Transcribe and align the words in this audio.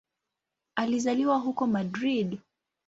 Alizaliwa 0.75 1.37
huko 1.39 1.67
Madrid. 1.67 2.39